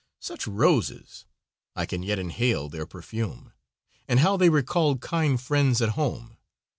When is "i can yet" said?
1.75-2.17